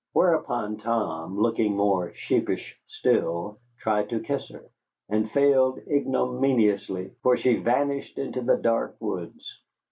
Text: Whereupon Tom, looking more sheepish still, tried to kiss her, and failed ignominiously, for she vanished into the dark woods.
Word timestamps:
Whereupon 0.13 0.77
Tom, 0.77 1.37
looking 1.37 1.77
more 1.77 2.11
sheepish 2.15 2.75
still, 2.87 3.59
tried 3.77 4.09
to 4.09 4.19
kiss 4.19 4.49
her, 4.49 4.63
and 5.09 5.29
failed 5.29 5.79
ignominiously, 5.87 7.09
for 7.21 7.37
she 7.37 7.57
vanished 7.57 8.17
into 8.17 8.41
the 8.41 8.57
dark 8.57 8.95
woods. 8.99 9.59